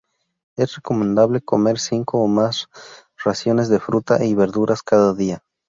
[0.55, 2.69] Es recomendable comer cinco o más
[3.23, 5.43] raciones de fruta y verduras cada día.